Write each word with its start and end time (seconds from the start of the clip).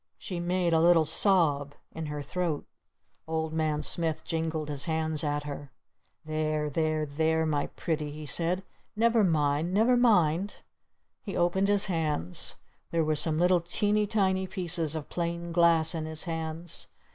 She 0.17 0.39
made 0.39 0.73
a 0.73 0.79
little 0.79 1.05
sob 1.05 1.75
in 1.91 2.07
her 2.07 2.23
throat. 2.23 2.65
Old 3.27 3.53
Man 3.53 3.83
Smith 3.83 4.23
jingled 4.25 4.67
his 4.67 4.85
hands 4.85 5.23
at 5.23 5.43
her. 5.43 5.71
"There 6.25 6.71
There 6.71 7.05
There, 7.05 7.45
my 7.45 7.67
Pretty!" 7.67 8.09
he 8.09 8.25
said. 8.25 8.63
"Never 8.95 9.23
mind 9.23 9.75
Never 9.75 9.95
mind!" 9.95 10.55
He 11.21 11.37
opened 11.37 11.67
his 11.67 11.85
hands. 11.85 12.55
There 12.89 13.05
were 13.05 13.15
some 13.15 13.37
little 13.37 13.61
teeny 13.61 14.07
tiny 14.07 14.47
pieces 14.47 14.95
of 14.95 15.07
plain 15.07 15.51
glass 15.51 15.93
in 15.93 16.05
his 16.07 16.23
hands. 16.23 16.87